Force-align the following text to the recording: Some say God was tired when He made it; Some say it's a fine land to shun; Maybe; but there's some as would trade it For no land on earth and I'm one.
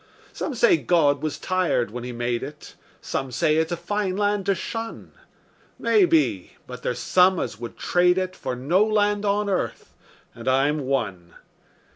Some 0.33 0.55
say 0.55 0.77
God 0.77 1.21
was 1.21 1.37
tired 1.37 1.91
when 1.91 2.03
He 2.03 2.11
made 2.11 2.41
it; 2.41 2.73
Some 3.01 3.31
say 3.31 3.57
it's 3.57 3.71
a 3.71 3.77
fine 3.77 4.17
land 4.17 4.47
to 4.47 4.55
shun; 4.55 5.11
Maybe; 5.77 6.53
but 6.65 6.81
there's 6.81 6.97
some 6.97 7.39
as 7.39 7.59
would 7.59 7.77
trade 7.77 8.17
it 8.17 8.35
For 8.35 8.55
no 8.55 8.83
land 8.83 9.25
on 9.25 9.47
earth 9.47 9.93
and 10.33 10.47
I'm 10.47 10.79
one. 10.79 11.35